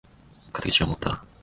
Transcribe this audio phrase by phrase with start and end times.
[0.51, 1.23] 肩口を持った！